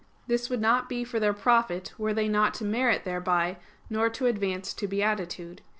[0.25, 3.57] This would not be for their profit were they not to merit thereby,
[3.87, 5.61] nor to advance to beatitude.